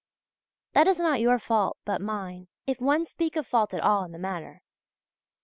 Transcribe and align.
That 0.73 0.87
is 0.87 0.99
not 0.99 1.19
your 1.19 1.37
fault 1.37 1.77
but 1.85 2.01
mine 2.01 2.47
if 2.65 2.81
one 2.81 3.05
speak 3.05 3.35
of 3.35 3.45
fault 3.45 3.71
at 3.71 3.81
all 3.83 4.03
in 4.03 4.11
the 4.13 4.17
matter. 4.17 4.63